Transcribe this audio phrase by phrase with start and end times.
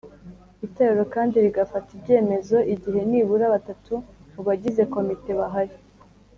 [0.65, 3.93] Itorero kandi rigafata ibyemezo igihe nibura batatu
[4.33, 5.77] mu bagize komite bahari